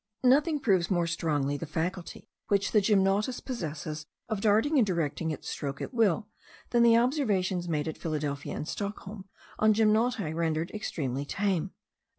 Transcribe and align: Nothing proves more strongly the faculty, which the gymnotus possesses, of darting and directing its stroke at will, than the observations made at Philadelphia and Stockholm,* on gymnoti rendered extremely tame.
Nothing 0.23 0.59
proves 0.59 0.89
more 0.89 1.05
strongly 1.05 1.57
the 1.57 1.67
faculty, 1.67 2.27
which 2.47 2.71
the 2.71 2.81
gymnotus 2.81 3.39
possesses, 3.39 4.07
of 4.29 4.41
darting 4.41 4.79
and 4.79 4.87
directing 4.87 5.29
its 5.29 5.47
stroke 5.47 5.79
at 5.79 5.93
will, 5.93 6.27
than 6.71 6.81
the 6.81 6.97
observations 6.97 7.69
made 7.69 7.87
at 7.87 7.99
Philadelphia 7.99 8.55
and 8.55 8.67
Stockholm,* 8.67 9.25
on 9.59 9.75
gymnoti 9.75 10.33
rendered 10.33 10.71
extremely 10.71 11.23
tame. 11.23 11.75